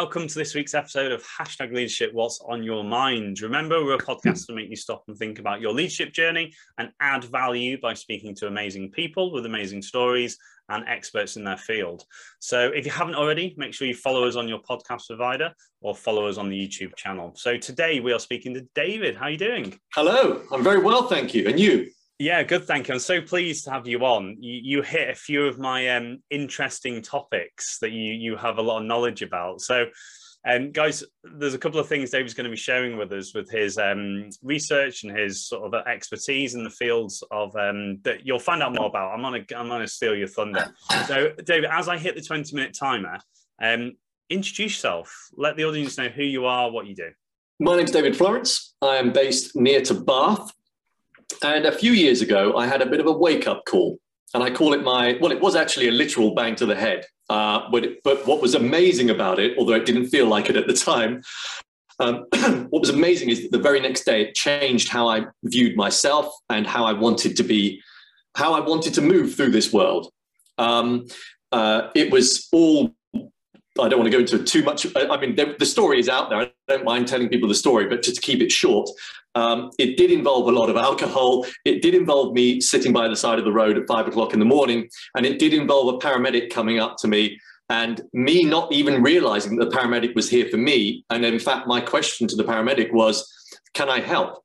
[0.00, 3.40] Welcome to this week's episode of Hashtag Leadership What's on Your Mind.
[3.40, 6.90] Remember, we're a podcast to make you stop and think about your leadership journey and
[7.00, 10.38] add value by speaking to amazing people with amazing stories
[10.68, 12.04] and experts in their field.
[12.38, 15.96] So if you haven't already, make sure you follow us on your podcast provider or
[15.96, 17.32] follow us on the YouTube channel.
[17.34, 19.16] So today we are speaking to David.
[19.16, 19.80] How are you doing?
[19.94, 21.48] Hello, I'm very well, thank you.
[21.48, 21.90] And you?
[22.18, 22.64] Yeah, good.
[22.64, 22.94] Thank you.
[22.94, 24.36] I'm so pleased to have you on.
[24.40, 28.62] You, you hit a few of my um, interesting topics that you you have a
[28.62, 29.60] lot of knowledge about.
[29.60, 29.86] So,
[30.44, 33.48] um, guys, there's a couple of things David's going to be sharing with us with
[33.48, 38.40] his um, research and his sort of expertise in the fields of um, that you'll
[38.40, 39.12] find out more about.
[39.14, 40.74] I'm gonna I'm gonna steal your thunder.
[41.06, 43.18] So, David, as I hit the 20 minute timer,
[43.62, 43.92] um,
[44.28, 45.28] introduce yourself.
[45.36, 47.10] Let the audience know who you are, what you do.
[47.60, 48.74] My name's David Florence.
[48.82, 50.52] I am based near to Bath,
[51.42, 53.98] and a few years ago, I had a bit of a wake up call.
[54.34, 57.06] And I call it my, well, it was actually a literal bang to the head.
[57.30, 60.56] Uh, but, it, but what was amazing about it, although it didn't feel like it
[60.56, 61.22] at the time,
[61.98, 62.26] um,
[62.70, 66.32] what was amazing is that the very next day it changed how I viewed myself
[66.50, 67.82] and how I wanted to be,
[68.36, 70.12] how I wanted to move through this world.
[70.58, 71.06] Um,
[71.52, 72.94] uh, it was all
[73.84, 74.86] I don't want to go into too much.
[74.96, 76.40] I mean, the, the, story is out there.
[76.40, 78.88] I don't mind telling people the story, but just to keep it short,
[79.34, 81.46] um, it did involve a lot of alcohol.
[81.64, 84.38] It did involve me sitting by the side of the road at five o'clock in
[84.38, 87.40] the morning, and it did involve a paramedic coming up to me
[87.70, 91.04] and me not even realizing that the paramedic was here for me.
[91.10, 93.26] And in fact, my question to the paramedic was,
[93.74, 94.42] "Can I help?"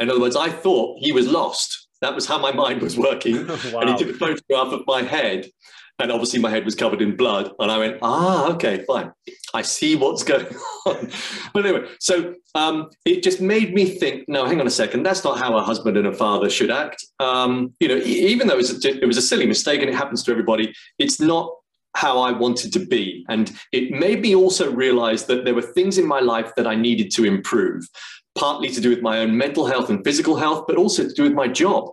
[0.00, 1.88] In other words, I thought he was lost.
[2.00, 3.58] That was how my mind was working, wow.
[3.80, 5.50] and he took a photograph of my head
[5.98, 9.12] and obviously my head was covered in blood and i went ah okay fine
[9.54, 10.46] i see what's going
[10.86, 11.10] on
[11.52, 15.24] but anyway so um, it just made me think no hang on a second that's
[15.24, 18.58] not how a husband and a father should act um, you know even though it
[18.58, 21.50] was, a, it was a silly mistake and it happens to everybody it's not
[21.94, 23.24] how I wanted to be.
[23.28, 26.74] And it made me also realize that there were things in my life that I
[26.74, 27.86] needed to improve,
[28.34, 31.22] partly to do with my own mental health and physical health, but also to do
[31.24, 31.90] with my job.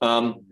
[0.00, 0.44] Um,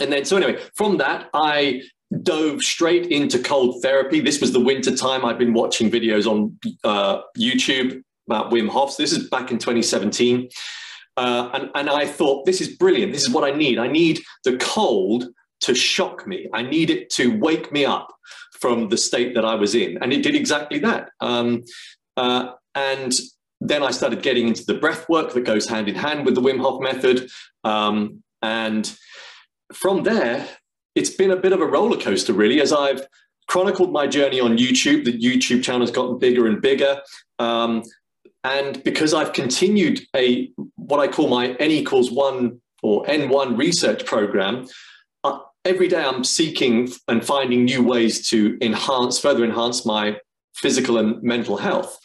[0.00, 1.82] and then, so anyway, from that, I
[2.22, 4.20] dove straight into cold therapy.
[4.20, 5.24] This was the winter time.
[5.24, 8.96] I'd been watching videos on uh, YouTube about Wim Hof's.
[8.96, 10.48] This is back in 2017.
[11.16, 13.12] Uh, and, and I thought, this is brilliant.
[13.12, 13.78] This is what I need.
[13.78, 15.28] I need the cold
[15.60, 16.48] to shock me.
[16.52, 18.14] I need it to wake me up
[18.60, 19.98] from the state that I was in.
[20.02, 21.10] And it did exactly that.
[21.20, 21.64] Um,
[22.16, 23.14] uh, and
[23.60, 26.42] then I started getting into the breath work that goes hand in hand with the
[26.42, 27.30] Wim Hof method.
[27.64, 28.94] Um, and
[29.72, 30.46] from there,
[30.96, 33.06] it's been a bit of a roller coaster, really, as I've
[33.46, 35.04] chronicled my journey on YouTube.
[35.04, 37.00] The YouTube channel has gotten bigger and bigger.
[37.38, 37.82] Um,
[38.42, 44.06] and because I've continued a what I call my N equals one or N1 research
[44.06, 44.66] program,
[45.22, 50.18] uh, every day I'm seeking and finding new ways to enhance, further enhance my
[50.54, 51.98] physical and mental health.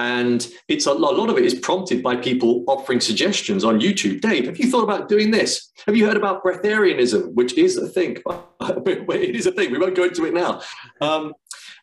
[0.00, 3.80] And it's a lot, a lot of it is prompted by people offering suggestions on
[3.80, 4.22] YouTube.
[4.22, 5.70] Dave, have you thought about doing this?
[5.84, 8.16] Have you heard about breatharianism, which is a thing?
[8.60, 9.70] it is a thing.
[9.70, 10.62] We won't go into it now.
[11.02, 11.34] Um,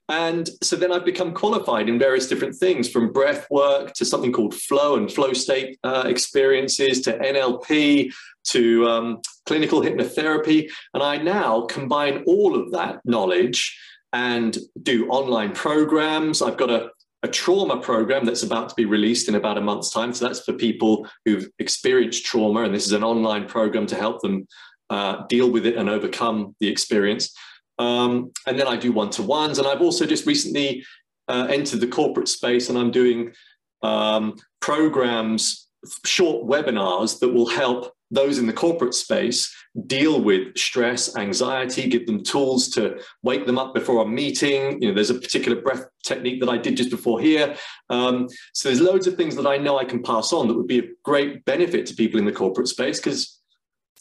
[0.10, 4.32] and so then I've become qualified in various different things from breath work to something
[4.32, 8.12] called flow and flow state uh, experiences to NLP
[8.46, 10.72] to um, clinical hypnotherapy.
[10.96, 13.78] And I now combine all of that knowledge
[14.12, 16.42] and do online programs.
[16.42, 16.90] I've got a
[17.24, 20.14] a trauma program that's about to be released in about a month's time.
[20.14, 24.22] So that's for people who've experienced trauma, and this is an online program to help
[24.22, 24.48] them
[24.90, 27.36] uh, deal with it and overcome the experience.
[27.80, 30.86] Um, and then I do one to ones, and I've also just recently
[31.28, 33.34] uh, entered the corporate space, and I'm doing
[33.82, 35.68] um, programs,
[36.06, 39.53] short webinars that will help those in the corporate space
[39.85, 44.81] deal with stress, anxiety, give them tools to wake them up before a meeting.
[44.81, 47.56] You know, there's a particular breath technique that I did just before here.
[47.89, 50.68] Um, so there's loads of things that I know I can pass on that would
[50.68, 53.39] be a great benefit to people in the corporate space because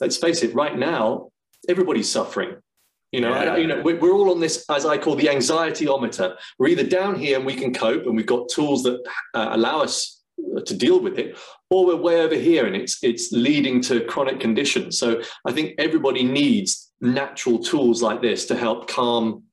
[0.00, 1.30] let's face it, right now
[1.68, 2.56] everybody's suffering.
[3.12, 3.54] You know, yeah.
[3.54, 6.36] I, you know, we're all on this, as I call the anxietyometer.
[6.58, 9.00] We're either down here and we can cope, and we've got tools that
[9.32, 10.15] uh, allow us
[10.64, 11.36] to deal with it,
[11.70, 14.98] or we're way over here and it's it's leading to chronic conditions.
[14.98, 19.44] So I think everybody needs natural tools like this to help calm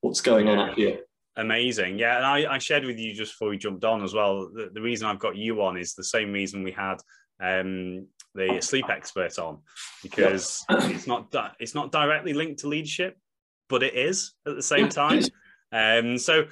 [0.00, 0.52] what's going yeah.
[0.52, 1.00] on up here.
[1.36, 1.98] Amazing.
[1.98, 2.16] Yeah.
[2.16, 4.48] And I, I, shared with you just before we jumped on as well.
[4.54, 6.96] The, the, reason I've got you on is the same reason we had
[7.42, 9.58] um, the sleep expert on,
[10.02, 10.88] because yeah.
[10.88, 13.18] it's not it's not directly linked to leadership,
[13.68, 15.22] but it is at the same time.
[15.72, 16.44] Um, so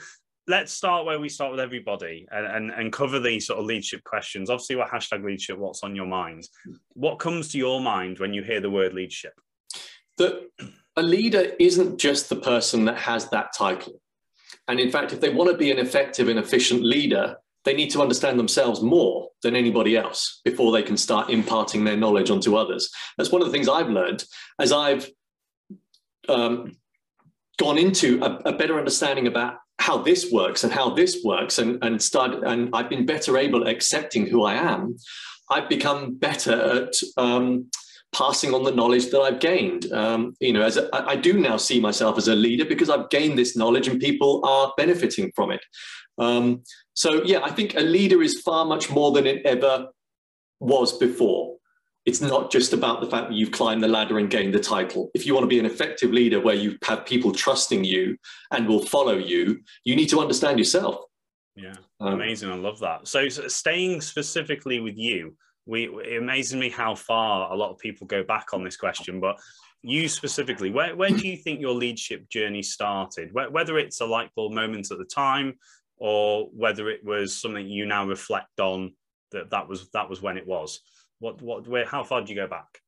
[0.46, 4.04] let's start where we start with everybody and, and, and cover these sort of leadership
[4.04, 4.50] questions.
[4.50, 6.48] Obviously, what hashtag leadership, what's on your mind?
[6.92, 9.32] What comes to your mind when you hear the word leadership?
[10.18, 10.48] That
[10.96, 14.00] a leader isn't just the person that has that title.
[14.68, 17.90] And in fact, if they want to be an effective and efficient leader, they need
[17.90, 22.56] to understand themselves more than anybody else before they can start imparting their knowledge onto
[22.56, 22.90] others.
[23.16, 24.24] That's one of the things I've learned
[24.60, 25.10] as I've
[26.28, 26.76] um,
[27.58, 31.78] gone into a, a, better understanding about how this works and how this works and,
[31.84, 34.96] and started and I've been better able at accepting who I am.
[35.50, 37.66] I've become better at um,
[38.14, 39.92] passing on the knowledge that I've gained.
[39.92, 43.10] Um, you know, as a, I do now see myself as a leader because I've
[43.10, 45.62] gained this knowledge and people are benefiting from it.
[46.16, 46.62] Um,
[46.94, 49.88] so yeah, I think a leader is far much more than it ever
[50.60, 51.56] was before.
[52.06, 55.10] It's not just about the fact that you've climbed the ladder and gained the title.
[55.14, 58.16] If you want to be an effective leader where you have people trusting you
[58.50, 61.04] and will follow you, you need to understand yourself.
[61.56, 62.50] Yeah, um, amazing.
[62.50, 63.08] I love that.
[63.08, 65.34] So, so staying specifically with you,
[65.66, 69.18] we it amazes me how far a lot of people go back on this question,
[69.18, 69.38] but
[69.82, 73.30] you specifically, where, where do you think your leadership journey started?
[73.32, 75.54] Whether it's a light bulb moment at the time,
[75.98, 78.94] or whether it was something you now reflect on
[79.30, 80.80] that that was that was when it was.
[81.18, 82.80] What what where how far do you go back?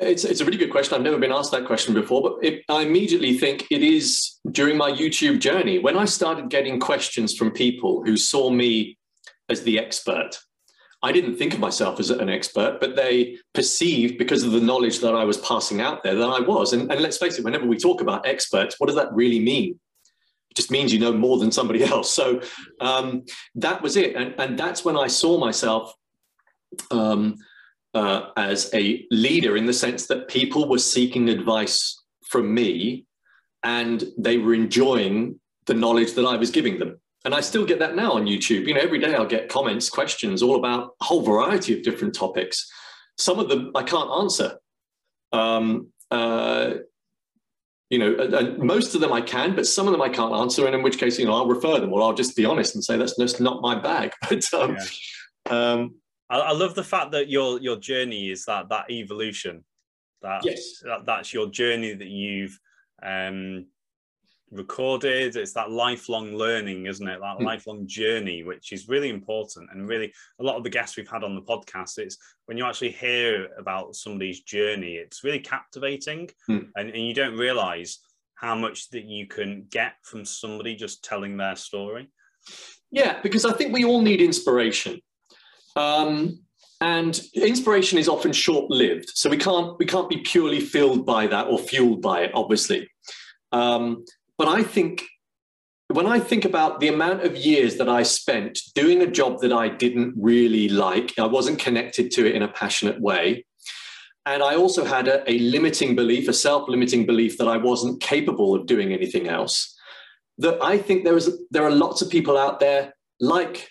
[0.00, 0.94] It's, it's a really good question.
[0.96, 4.76] I've never been asked that question before, but it, I immediately think it is during
[4.76, 8.98] my YouTube journey when I started getting questions from people who saw me
[9.48, 10.36] as the expert
[11.02, 14.98] I didn't think of myself as an expert, but they perceived because of the knowledge
[15.00, 16.72] that I was passing out there that I was.
[16.72, 19.78] And, and let's face it, whenever we talk about experts, what does that really mean?
[20.50, 22.12] It just means you know more than somebody else.
[22.12, 22.40] So
[22.80, 23.24] um,
[23.54, 24.16] that was it.
[24.16, 25.92] And, and that's when I saw myself
[26.90, 27.36] um,
[27.98, 33.04] uh, as a leader in the sense that people were seeking advice from me
[33.64, 37.00] and they were enjoying the knowledge that I was giving them.
[37.24, 38.68] And I still get that now on YouTube.
[38.68, 42.14] You know, every day I'll get comments, questions, all about a whole variety of different
[42.14, 42.70] topics.
[43.16, 44.58] Some of them I can't answer.
[45.32, 46.74] Um, uh,
[47.90, 50.66] you know, and most of them I can, but some of them I can't answer.
[50.66, 52.84] And in which case, you know, I'll refer them, or I'll just be honest and
[52.84, 54.12] say that's just not my bag.
[54.28, 55.72] But um, yeah.
[55.72, 55.94] um,
[56.30, 59.64] I, I, love the fact that your your journey is that that evolution.
[60.22, 62.58] That, yes, that, that's your journey that you've
[63.02, 63.66] um,
[64.50, 65.36] recorded.
[65.36, 67.20] It's that lifelong learning, isn't it?
[67.20, 67.44] That mm.
[67.44, 69.70] lifelong journey, which is really important.
[69.72, 72.16] And really, a lot of the guests we've had on the podcast, it's
[72.46, 76.30] when you actually hear about somebody's journey, it's really captivating.
[76.50, 76.68] Mm.
[76.76, 78.00] And, and you don't realize
[78.34, 82.10] how much that you can get from somebody just telling their story.
[82.90, 85.00] Yeah, because I think we all need inspiration.
[85.76, 86.40] Um,
[86.80, 91.48] and inspiration is often short-lived so we can't we can't be purely filled by that
[91.48, 92.88] or fueled by it obviously
[93.50, 94.04] um,
[94.36, 95.04] but I think
[95.88, 99.52] when I think about the amount of years that I spent doing a job that
[99.52, 103.46] I didn't really like, I wasn't connected to it in a passionate way.
[104.26, 108.02] And I also had a, a limiting belief, a self limiting belief that I wasn't
[108.02, 109.74] capable of doing anything else.
[110.36, 113.70] That I think there, is, there are lots of people out there like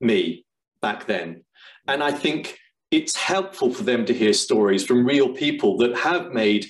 [0.00, 0.45] me
[0.80, 1.44] back then.
[1.88, 2.58] And I think
[2.90, 6.66] it's helpful for them to hear stories from real people that have made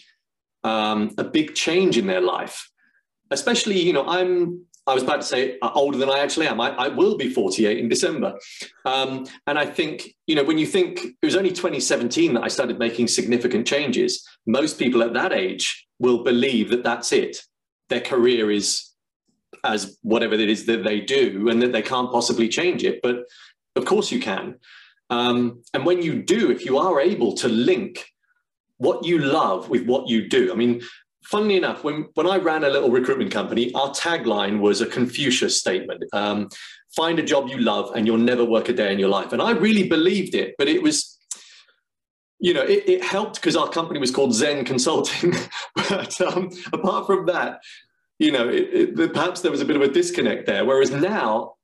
[0.65, 2.69] um, a big change in their life
[3.31, 6.61] especially, you know, I'm I was about to say uh, older than I actually am.
[6.61, 8.39] I, I will be 48 in December.
[8.85, 12.47] Um, and I think, you know, when you think it was only 2017 that I
[12.47, 17.39] started making significant changes, most people at that age will believe that that's it.
[17.89, 18.93] Their career is
[19.65, 23.01] as whatever it is that they do and that they can't possibly change it.
[23.03, 23.25] But
[23.77, 24.57] of course you can.
[25.11, 28.13] Um, and when you do, if you are able to link
[28.79, 30.83] what you love with what you do, I mean,
[31.23, 35.59] funnily enough, when, when I ran a little recruitment company, our tagline was a Confucius
[35.59, 36.49] statement um,
[36.95, 39.33] find a job you love and you'll never work a day in your life.
[39.33, 41.19] And I really believed it, but it was,
[42.39, 45.35] you know, it, it helped because our company was called Zen Consulting.
[45.75, 47.61] but um, apart from that,
[48.19, 50.65] you know, it, it, perhaps there was a bit of a disconnect there.
[50.65, 51.56] Whereas now,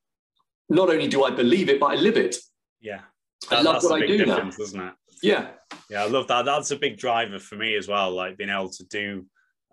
[0.73, 2.37] not only do I believe it, but I live it.
[2.81, 3.01] Yeah.
[3.51, 4.49] That, I love what I do now.
[4.49, 4.95] Isn't it?
[5.23, 5.51] Yeah.
[5.91, 6.45] Yeah, I love that.
[6.45, 8.11] That's a big driver for me as well.
[8.11, 9.27] Like being able to do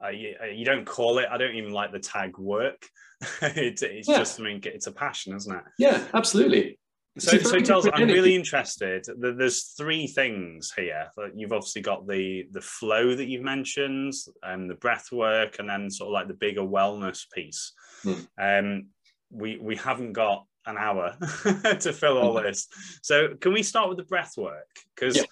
[0.04, 1.28] uh, you, uh, you, don't call it.
[1.30, 2.86] I don't even like the tag work.
[3.42, 4.20] it's it's yeah.
[4.20, 4.62] just something.
[4.64, 5.64] It's a passion, isn't it?
[5.78, 6.80] Yeah, absolutely.
[7.18, 9.06] So, so tells, I'm really interested.
[9.18, 11.10] There's three things here.
[11.36, 14.14] You've obviously got the the flow that you've mentioned,
[14.44, 17.74] and the breath work, and then sort of like the bigger wellness piece.
[18.04, 18.14] Hmm.
[18.42, 18.86] Um,
[19.32, 21.16] we we haven't got an hour
[21.80, 22.46] to fill all hmm.
[22.46, 22.68] this.
[23.02, 24.68] So can we start with the breath work?
[24.96, 25.24] Because yeah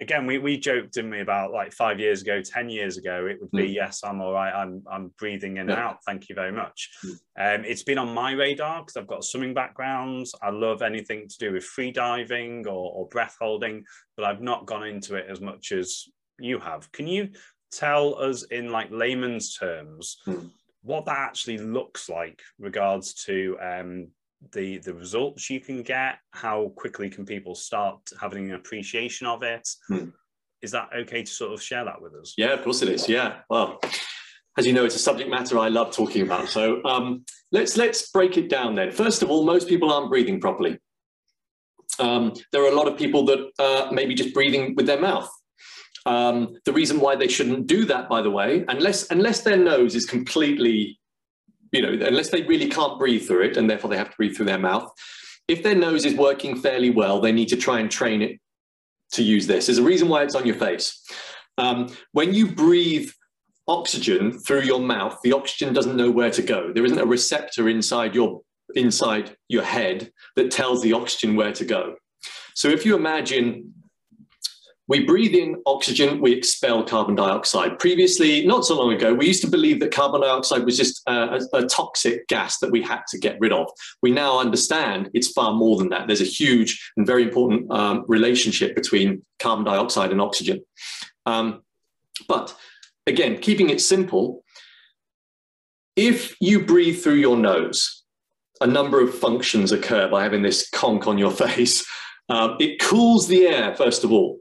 [0.00, 3.38] again, we, we joked, didn't we, about like five years ago, 10 years ago, it
[3.40, 3.74] would be, mm.
[3.74, 4.52] yes, I'm all right.
[4.52, 5.74] I'm, I'm breathing in yeah.
[5.74, 6.04] and out.
[6.04, 6.90] Thank you very much.
[7.04, 7.58] Mm.
[7.60, 10.26] Um, it's been on my radar because I've got a swimming background.
[10.40, 13.84] I love anything to do with free diving or, or breath holding,
[14.16, 16.04] but I've not gone into it as much as
[16.38, 16.90] you have.
[16.92, 17.30] Can you
[17.72, 20.48] tell us in like layman's terms, mm.
[20.82, 24.08] what that actually looks like regards to um,
[24.52, 29.42] the the results you can get how quickly can people start having an appreciation of
[29.42, 29.68] it.
[29.88, 30.10] Hmm.
[30.62, 32.34] is that okay to sort of share that with us?
[32.36, 33.08] Yeah of course it is.
[33.08, 33.38] Yeah.
[33.50, 33.80] Well
[34.56, 36.48] as you know it's a subject matter i love talking about.
[36.48, 38.90] So um, let's let's break it down then.
[38.90, 40.78] First of all most people aren't breathing properly.
[41.98, 45.28] Um, there are a lot of people that uh, maybe just breathing with their mouth.
[46.06, 49.94] Um, the reason why they shouldn't do that by the way unless unless their nose
[49.94, 50.97] is completely
[51.72, 54.36] you know, unless they really can't breathe through it and therefore they have to breathe
[54.36, 54.90] through their mouth.
[55.46, 58.38] If their nose is working fairly well, they need to try and train it
[59.12, 59.66] to use this.
[59.66, 61.02] There's a reason why it's on your face.
[61.56, 63.10] Um, when you breathe
[63.66, 66.72] oxygen through your mouth, the oxygen doesn't know where to go.
[66.72, 68.42] There isn't a receptor inside your
[68.74, 71.96] inside your head that tells the oxygen where to go.
[72.54, 73.72] So if you imagine
[74.88, 77.78] we breathe in oxygen, we expel carbon dioxide.
[77.78, 81.40] Previously, not so long ago, we used to believe that carbon dioxide was just a,
[81.52, 83.68] a, toxic gas that we had to get rid of.
[84.00, 86.06] We now understand it's far more than that.
[86.06, 90.64] There's a huge and very important um, relationship between carbon dioxide and oxygen.
[91.26, 91.62] Um,
[92.26, 92.56] but
[93.06, 94.42] again, keeping it simple,
[95.96, 98.04] if you breathe through your nose,
[98.62, 101.86] a number of functions occur by having this conch on your face.
[102.30, 104.38] Uh, it cools the air, first of all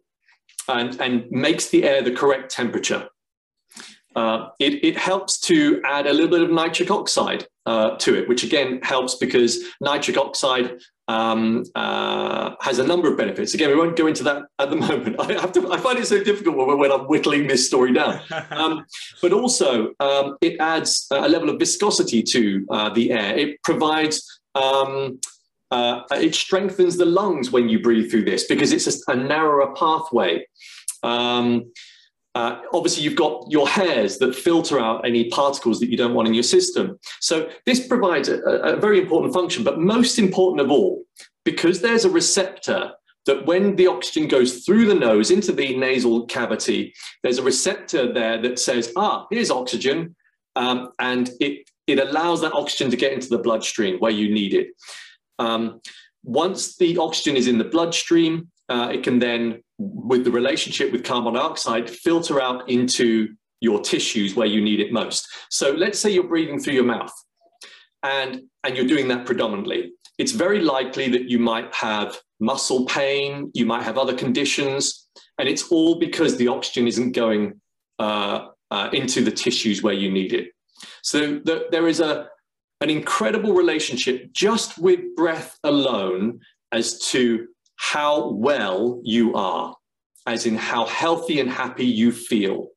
[0.67, 3.09] and, and makes the air the correct temperature.
[4.15, 8.27] Uh, it, it, helps to add a little bit of nitric oxide uh, to it,
[8.27, 13.53] which again helps because nitric oxide um, uh, has a number of benefits.
[13.53, 15.17] Again, we won't go into that at the moment.
[15.19, 15.71] I have to.
[15.71, 18.19] I find it so difficult when, when I'm whittling this story down.
[18.49, 18.85] Um,
[19.21, 23.37] but also, um, it adds a level of viscosity to uh, the air.
[23.37, 24.23] It provides
[24.55, 25.19] um,
[25.71, 29.73] uh, it strengthens the lungs when you breathe through this because it's a, a narrower
[29.75, 30.45] pathway.
[31.03, 31.71] Um,
[32.35, 36.27] uh, obviously, you've got your hairs that filter out any particles that you don't want
[36.27, 36.99] in your system.
[37.19, 41.03] So this provides a, a very important function, but most important of all,
[41.43, 42.91] because there's a receptor
[43.25, 46.93] that when the oxygen goes through the nose into the nasal cavity,
[47.23, 50.15] there's a receptor there that says, ah, here's oxygen.
[50.55, 54.53] Um, and it, it allows that oxygen to get into the bloodstream where you need
[54.53, 54.67] it.
[55.39, 55.81] Um,
[56.23, 61.03] once the oxygen is in the bloodstream, uh, it can then, with the relationship with
[61.03, 63.29] carbon dioxide, filter out into
[63.61, 65.27] your tissues where you need it most.
[65.49, 67.13] So let's say you're breathing through your mouth
[68.03, 69.93] and, and you're doing that predominantly.
[70.17, 75.07] It's very likely that you might have muscle pain, you might have other conditions,
[75.39, 77.59] and it's all because the oxygen isn't going
[77.99, 80.51] uh, uh, into the tissues where you need it.
[81.01, 82.29] So the, there is a,
[82.81, 86.39] an incredible relationship just with breath alone
[86.71, 89.75] as to how well you are,
[90.25, 92.69] as in how healthy and happy you feel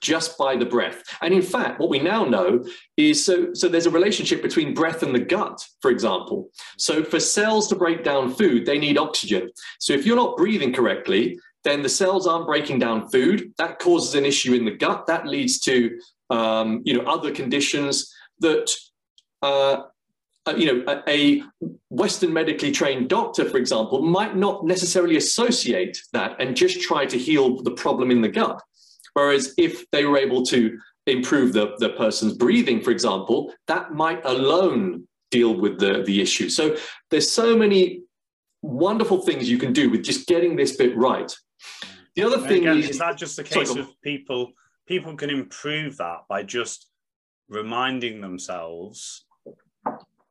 [0.00, 1.02] just by the breath.
[1.20, 2.64] And in fact, what we now know
[2.96, 6.48] is so, so there's a relationship between breath and the gut, for example.
[6.78, 9.50] So for cells to break down food, they need oxygen.
[9.78, 13.52] So if you're not breathing correctly, then the cells aren't breaking down food.
[13.58, 15.06] That causes an issue in the gut.
[15.06, 15.98] That leads to
[16.30, 18.74] um, you know other conditions that
[19.42, 19.82] uh,
[20.46, 21.42] uh, you know, a,
[21.90, 27.18] Western medically trained doctor, for example, might not necessarily associate that and just try to
[27.18, 28.60] heal the problem in the gut.
[29.14, 34.24] Whereas if they were able to improve the, the person's breathing, for example, that might
[34.24, 36.48] alone deal with the, the issue.
[36.48, 36.76] So
[37.10, 38.02] there's so many
[38.62, 41.30] wonderful things you can do with just getting this bit right.
[42.16, 44.52] The other thing again, is, is that just a case sorry, of people
[44.86, 46.88] people can improve that by just
[47.48, 49.24] reminding themselves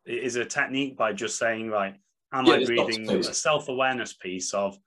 [0.05, 1.95] is a technique by just saying, right,
[2.33, 4.77] am yeah, I breathing a self awareness piece of,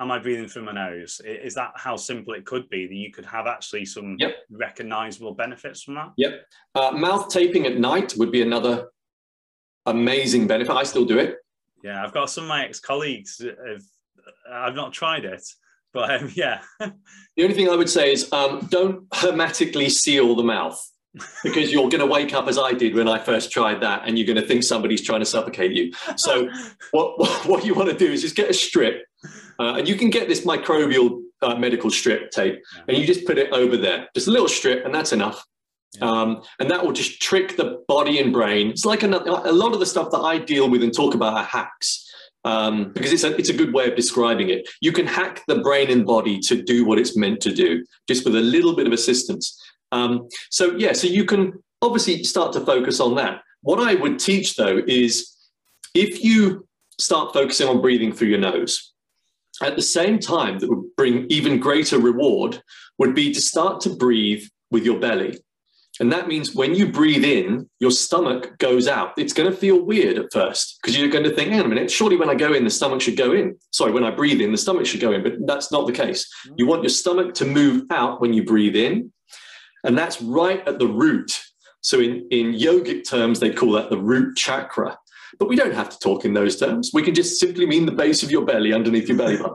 [0.00, 1.20] am I breathing through my nose?
[1.24, 4.36] Is that how simple it could be that you could have actually some yep.
[4.50, 6.12] recognizable benefits from that?
[6.16, 6.46] Yep.
[6.74, 8.88] Uh, mouth taping at night would be another
[9.86, 10.74] amazing benefit.
[10.74, 11.36] I still do it.
[11.82, 13.44] Yeah, I've got some of my ex colleagues.
[14.50, 15.42] I've not tried it,
[15.92, 16.60] but um, yeah.
[16.80, 20.80] the only thing I would say is um, don't hermetically seal the mouth
[21.42, 24.18] because you're going to wake up as I did when I first tried that, and
[24.18, 25.92] you're going to think somebody's trying to suffocate you.
[26.16, 26.48] So,
[26.90, 29.04] what what you want to do is just get a strip,
[29.58, 33.38] uh, and you can get this Micropore uh, medical strip tape, and you just put
[33.38, 35.44] it over there, just a little strip, and that's enough.
[35.98, 36.10] Yeah.
[36.10, 38.70] Um, and that will just trick the body and brain.
[38.70, 41.34] It's like another, a lot of the stuff that I deal with and talk about
[41.34, 42.00] are hacks.
[42.46, 44.68] Um, because it's a, it's a good way of describing it.
[44.82, 48.24] You can hack the brain and body to do what it's meant to do, just
[48.26, 49.58] with a little bit of assistance.
[49.94, 53.42] Um, so yeah, so you can obviously start to focus on that.
[53.62, 55.32] What I would teach though is
[55.94, 56.66] if you
[56.98, 58.92] start focusing on breathing through your nose,
[59.62, 62.60] at the same time that would bring even greater reward
[62.98, 65.38] would be to start to breathe with your belly.
[66.00, 69.12] And that means when you breathe in, your stomach goes out.
[69.16, 71.68] It's going to feel weird at first because you're going to think, hang on a
[71.68, 73.56] minute, surely when I go in, the stomach should go in.
[73.70, 75.22] Sorry, when I breathe in, the stomach should go in.
[75.22, 76.28] But that's not the case.
[76.56, 79.12] You want your stomach to move out when you breathe in.
[79.84, 81.40] And that's right at the root.
[81.82, 84.98] So in, in yogic terms, they call that the root chakra.
[85.38, 86.90] But we don't have to talk in those terms.
[86.94, 89.54] We can just simply mean the base of your belly underneath your belly button.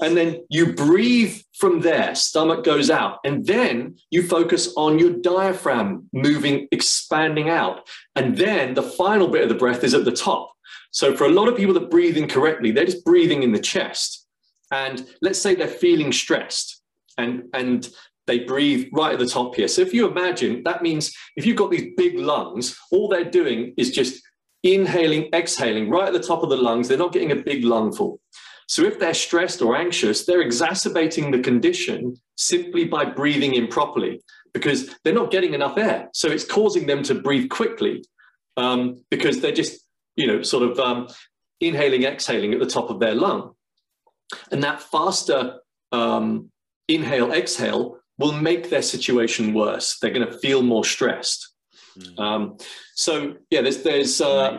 [0.00, 3.18] And then you breathe from there, stomach goes out.
[3.24, 7.88] And then you focus on your diaphragm moving, expanding out.
[8.16, 10.52] And then the final bit of the breath is at the top.
[10.90, 14.26] So for a lot of people that breathe incorrectly, they're just breathing in the chest.
[14.70, 16.80] And let's say they're feeling stressed
[17.16, 17.88] and, and
[18.26, 19.68] they breathe right at the top here.
[19.68, 23.74] So if you imagine, that means if you've got these big lungs, all they're doing
[23.76, 24.22] is just
[24.62, 26.88] inhaling, exhaling right at the top of the lungs.
[26.88, 28.20] They're not getting a big lungful.
[28.66, 34.22] So if they're stressed or anxious, they're exacerbating the condition simply by breathing improperly
[34.54, 36.08] because they're not getting enough air.
[36.14, 38.04] So it's causing them to breathe quickly
[38.56, 39.84] um, because they're just,
[40.16, 41.08] you know, sort of um,
[41.60, 43.52] inhaling, exhaling at the top of their lung.
[44.50, 45.58] And that faster
[45.92, 46.50] um,
[46.88, 49.98] inhale, exhale will make their situation worse.
[49.98, 51.50] They're going to feel more stressed.
[51.98, 52.60] Mm.
[52.94, 54.58] so yeah, there's there's uh,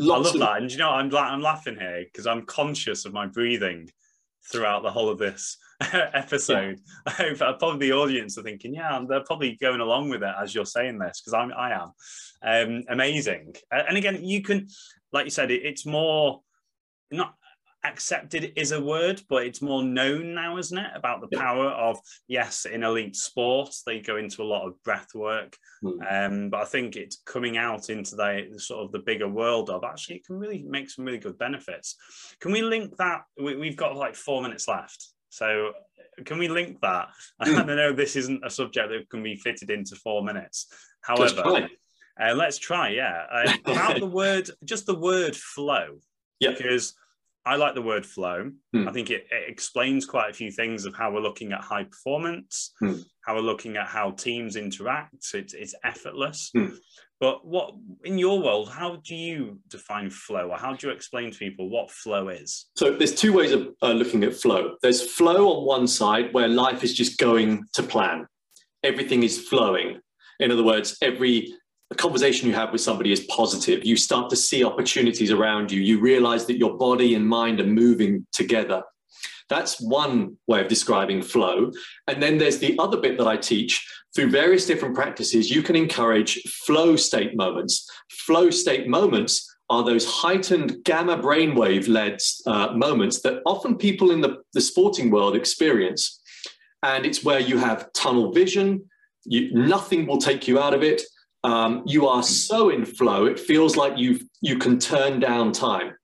[0.00, 0.40] Lots I love of...
[0.40, 3.90] that, and you know, I'm I'm laughing here because I'm conscious of my breathing
[4.50, 5.58] throughout the whole of this
[5.92, 6.78] episode.
[6.78, 7.02] Yeah.
[7.06, 10.54] I hope probably the audience are thinking, yeah, they're probably going along with it as
[10.54, 11.92] you're saying this because I'm I am.
[12.42, 14.68] Um, amazing, and again, you can,
[15.12, 16.40] like you said, it, it's more
[17.10, 17.34] not
[17.84, 20.90] accepted is a word, but it's more known now, isn't it?
[20.94, 25.08] About the power of yes, in elite sports, they go into a lot of breath
[25.14, 25.56] work.
[25.82, 26.26] Mm.
[26.26, 29.84] Um, but I think it's coming out into the sort of the bigger world of
[29.84, 31.96] actually it can really make some really good benefits.
[32.40, 33.22] Can we link that?
[33.40, 35.08] We, have got like four minutes left.
[35.30, 35.72] So
[36.24, 37.08] can we link that?
[37.42, 37.70] Mm.
[37.70, 40.66] I know this isn't a subject that can be fitted into four minutes.
[41.00, 41.68] However,
[42.20, 43.24] uh, let's try, yeah.
[43.32, 45.96] Uh, about the word, just the word flow.
[46.38, 46.50] Yeah.
[46.50, 46.94] Because
[47.46, 48.50] I like the word flow.
[48.72, 48.88] Hmm.
[48.88, 51.84] I think it, it, explains quite a few things of how we're looking at high
[51.84, 52.96] performance, hmm.
[53.22, 55.28] how we're looking at how teams interact.
[55.34, 56.50] It's, it's effortless.
[56.54, 56.74] Hmm.
[57.18, 57.74] But what
[58.04, 61.68] in your world, how do you define flow, or how do you explain to people
[61.68, 62.66] what flow is?
[62.76, 64.76] So there's two ways of uh, looking at flow.
[64.80, 68.26] There's flow on one side where life is just going to plan,
[68.82, 70.00] everything is flowing.
[70.38, 71.52] In other words, every
[71.90, 73.84] a conversation you have with somebody is positive.
[73.84, 75.80] You start to see opportunities around you.
[75.80, 78.82] You realize that your body and mind are moving together.
[79.48, 81.72] That's one way of describing flow.
[82.06, 85.50] And then there's the other bit that I teach through various different practices.
[85.50, 87.90] You can encourage flow state moments.
[88.10, 94.20] Flow state moments are those heightened gamma brainwave led uh, moments that often people in
[94.20, 96.20] the, the sporting world experience.
[96.84, 98.84] And it's where you have tunnel vision,
[99.24, 101.02] you, nothing will take you out of it
[101.44, 105.94] um, you are so in flow, it feels like you you can turn down time.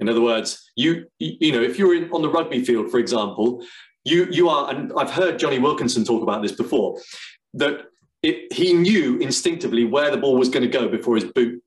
[0.00, 3.64] In other words, you you know if you're in, on the rugby field, for example,
[4.04, 7.00] you you are, and I've heard Jonny Wilkinson talk about this before,
[7.54, 7.86] that
[8.22, 11.62] it, he knew instinctively where the ball was going to go before his boot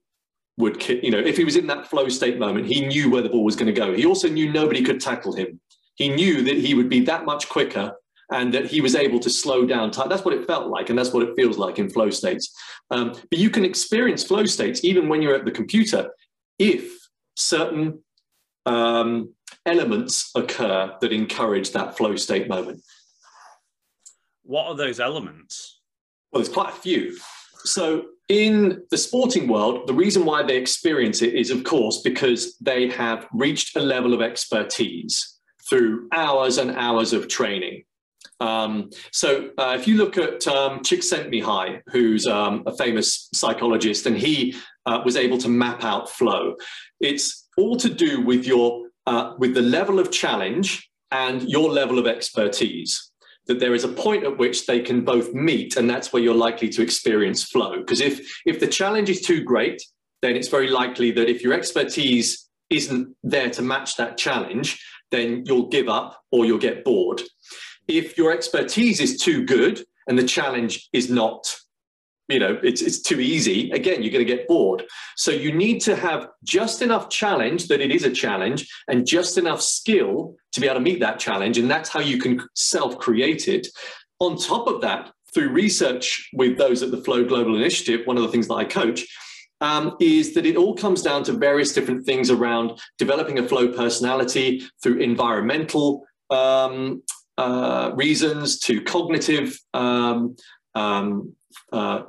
[0.57, 1.03] would kick.
[1.03, 3.43] You know, if he was in that flow state moment, he knew where the ball
[3.43, 3.93] was going to go.
[3.93, 5.59] He also knew nobody could tackle him.
[5.95, 7.93] He knew that he would be that much quicker
[8.31, 10.09] and that he was able to slow down time.
[10.09, 12.53] That's what it felt like, and that's what it feels like in flow states.
[12.91, 16.09] Um, but you can experience flow states even when you're at the computer
[16.57, 16.91] if
[17.35, 17.99] certain
[18.65, 19.33] um,
[19.65, 22.81] elements occur that encourage that flow state moment.
[24.43, 25.81] What are those elements?
[26.31, 27.17] Well, there's quite a few.
[27.63, 32.57] So, in the sporting world, the reason why they experience it is, of course, because
[32.57, 37.83] they have reached a level of expertise through hours and hours of training.
[38.45, 44.17] Um, so uh, if you look at um, Csikszentmihalyi, who's um, a famous psychologist, and
[44.17, 44.55] he
[44.85, 46.55] uh, was able to map out flow,
[46.99, 51.97] it's all to do with your uh, with the level of challenge and your level
[51.99, 53.11] of expertise.
[53.47, 56.33] That there is a point at which they can both meet, and that's where you're
[56.33, 57.77] likely to experience flow.
[57.79, 59.81] Because if if the challenge is too great,
[60.21, 65.43] then it's very likely that if your expertise isn't there to match that challenge, then
[65.45, 67.21] you'll give up or you'll get bored
[67.87, 71.55] if your expertise is too good and the challenge is not
[72.27, 74.83] you know it's, it's too easy again you're going to get bored.
[75.15, 79.37] So you need to have just enough challenge that it is a challenge and just
[79.37, 83.47] enough skill to be able to meet that challenge and that's how you can self-create
[83.47, 83.67] it.
[84.19, 88.23] On top of that through research with those at the flow global initiative one of
[88.23, 89.05] the things that i coach
[89.61, 93.69] um, is that it all comes down to various different things around developing a flow
[93.69, 97.03] personality through environmental um,
[97.37, 100.35] uh, reasons to cognitive um,
[100.73, 101.33] um,
[101.71, 102.03] uh,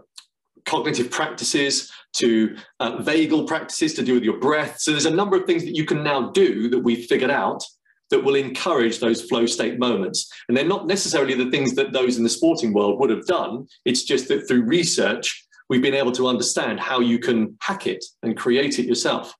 [0.64, 4.80] cognitive practices to uh, vagal practices to do with your breath.
[4.80, 7.62] So there's a number of things that you can now do that we've figured out
[8.10, 10.30] that will encourage those flow state moments.
[10.48, 13.66] And they're not necessarily the things that those in the sporting world would have done.
[13.84, 18.04] It's just that through research, we've been able to understand how you can hack it
[18.22, 19.34] and create it yourself.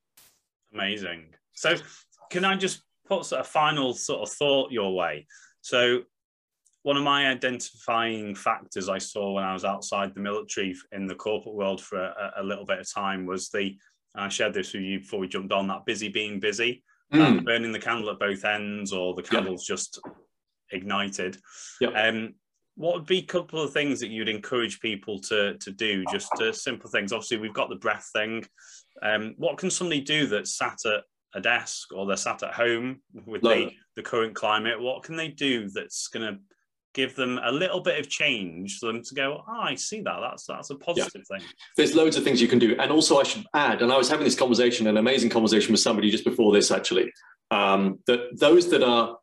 [0.72, 1.26] Amazing.
[1.54, 1.76] So,
[2.30, 5.26] can I just put a final sort of thought your way?
[5.66, 6.02] So,
[6.84, 11.16] one of my identifying factors I saw when I was outside the military in the
[11.16, 13.76] corporate world for a, a little bit of time was the,
[14.14, 17.20] I shared this with you before we jumped on, that busy being busy, mm.
[17.20, 19.76] um, burning the candle at both ends or the candle's yep.
[19.76, 19.98] just
[20.70, 21.36] ignited.
[21.80, 21.92] Yep.
[21.96, 22.34] Um,
[22.76, 26.30] what would be a couple of things that you'd encourage people to to do just
[26.42, 28.44] uh, simple things obviously we've got the breath thing
[29.02, 31.02] um, what can somebody do that's sat at
[31.34, 35.28] a desk or they're sat at home with the, the current climate what can they
[35.28, 36.40] do that's going to
[36.94, 40.18] give them a little bit of change for them to go oh i see that
[40.20, 41.38] that's that's a positive yeah.
[41.38, 43.98] thing there's loads of things you can do and also i should add and i
[43.98, 47.12] was having this conversation an amazing conversation with somebody just before this actually
[47.50, 49.18] um, that those that are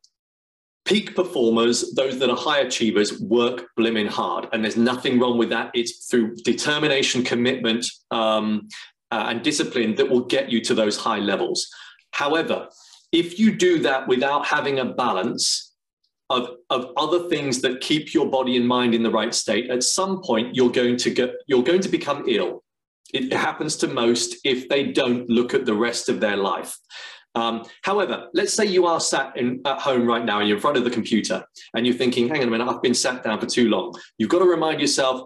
[0.86, 4.48] peak performers, those that are high achievers, work blimmin' hard.
[4.52, 5.72] And there's nothing wrong with that.
[5.74, 8.68] It's through determination, commitment, um,
[9.12, 11.70] uh, and discipline that will get you to those high levels.
[12.14, 12.70] However,
[13.12, 15.74] if you do that without having a balance
[16.30, 19.84] of, of other things that keep your body and mind in the right state, at
[19.84, 22.64] some point you're going to get you're going to become ill.
[23.14, 26.78] It happens to most if they don't look at the rest of their life.
[27.36, 30.62] Um, however, let's say you are sat in, at home right now and you're in
[30.62, 33.40] front of the computer and you're thinking, hang on a minute, I've been sat down
[33.40, 33.94] for too long.
[34.18, 35.24] You've got to remind yourself,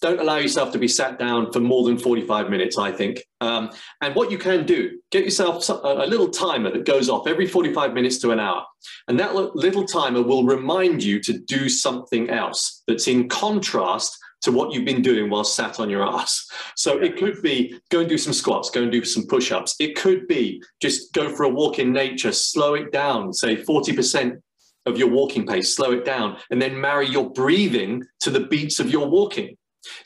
[0.00, 3.24] don't allow yourself to be sat down for more than 45 minutes, I think.
[3.40, 7.46] Um, and what you can do, get yourself a little timer that goes off every
[7.46, 8.64] 45 minutes to an hour.
[9.08, 14.52] And that little timer will remind you to do something else that's in contrast to
[14.52, 16.46] what you've been doing while sat on your ass.
[16.76, 19.74] So it could be go and do some squats, go and do some push ups.
[19.80, 24.40] It could be just go for a walk in nature, slow it down, say 40%
[24.86, 28.78] of your walking pace, slow it down, and then marry your breathing to the beats
[28.78, 29.56] of your walking.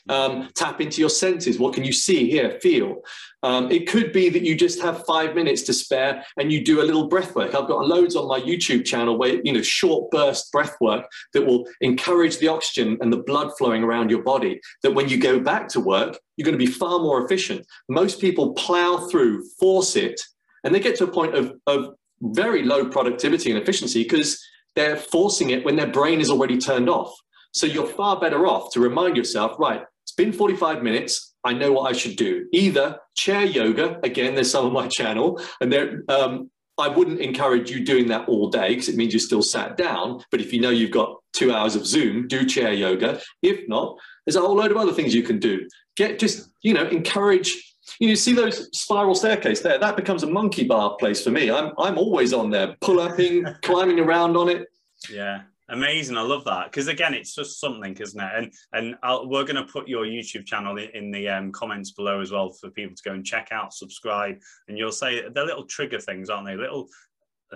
[0.07, 1.59] Um, tap into your senses.
[1.59, 3.01] What can you see, hear, feel?
[3.41, 6.81] Um, it could be that you just have five minutes to spare and you do
[6.81, 7.53] a little breath work.
[7.53, 11.45] I've got loads on my YouTube channel where, you know, short burst breath work that
[11.45, 14.61] will encourage the oxygen and the blood flowing around your body.
[14.81, 17.65] That when you go back to work, you're going to be far more efficient.
[17.89, 20.21] Most people plow through, force it,
[20.63, 21.89] and they get to a point of, of
[22.21, 24.41] very low productivity and efficiency because
[24.75, 27.13] they're forcing it when their brain is already turned off.
[27.53, 31.35] So you're far better off to remind yourself, right, it's been 45 minutes.
[31.43, 32.47] I know what I should do.
[32.51, 37.69] Either chair yoga, again, there's some on my channel, and there, um, I wouldn't encourage
[37.69, 40.23] you doing that all day because it means you're still sat down.
[40.31, 43.21] But if you know you've got two hours of Zoom, do chair yoga.
[43.41, 45.67] If not, there's a whole load of other things you can do.
[45.95, 49.77] Get just, you know, encourage you know, see those spiral staircase there?
[49.77, 51.51] That becomes a monkey bar place for me.
[51.51, 54.67] I'm I'm always on there, pull upping, climbing around on it.
[55.09, 55.41] Yeah.
[55.69, 58.31] Amazing, I love that because again, it's just something, isn't it?
[58.35, 62.19] And and I'll, we're going to put your YouTube channel in the um, comments below
[62.19, 64.35] as well for people to go and check out, subscribe,
[64.67, 66.57] and you'll say they're little trigger things, aren't they?
[66.57, 66.89] Little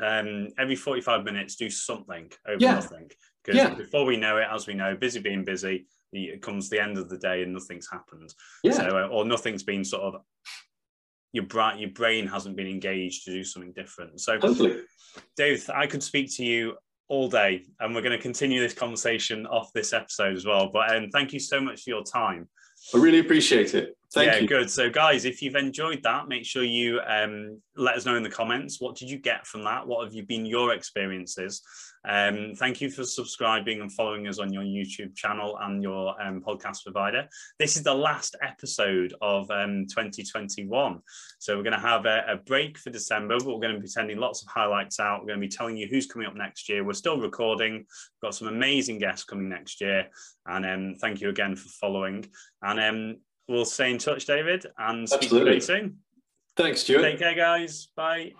[0.02, 2.76] um, every forty five minutes, do something over yeah.
[2.76, 3.12] nothing.
[3.44, 3.74] Because yeah.
[3.74, 7.10] before we know it, as we know, busy being busy, it comes the end of
[7.10, 8.34] the day and nothing's happened.
[8.64, 8.72] Yeah.
[8.72, 10.22] So, uh, or nothing's been sort of
[11.34, 14.22] your brain your brain hasn't been engaged to do something different.
[14.22, 14.82] So, totally.
[15.36, 16.78] Dave, I could speak to you
[17.10, 20.70] all day, and we're going to continue this conversation off this episode as well.
[20.72, 22.48] But um, thank you so much for your time.
[22.94, 23.98] I really appreciate it.
[24.14, 24.48] Thank yeah, you.
[24.48, 24.70] good.
[24.70, 28.30] So, guys, if you've enjoyed that, make sure you um, let us know in the
[28.30, 28.80] comments.
[28.80, 29.86] What did you get from that?
[29.86, 31.62] What have you been your experiences?
[32.08, 36.42] Um, thank you for subscribing and following us on your YouTube channel and your um,
[36.42, 37.28] podcast provider.
[37.60, 41.00] This is the last episode of um, 2021.
[41.40, 43.88] So we're going to have a, a, break for December, but we're going to be
[43.88, 45.20] sending lots of highlights out.
[45.20, 46.86] We're going to be telling you who's coming up next year.
[46.86, 47.74] We're still recording.
[47.74, 50.08] We've got some amazing guests coming next year.
[50.46, 52.26] And um, thank you again for following.
[52.78, 55.50] And um, we'll stay in touch, David, and speak Absolutely.
[55.52, 55.98] to you soon.
[56.56, 57.02] Thanks, Stuart.
[57.02, 57.88] Take care, guys.
[57.96, 58.34] Bye.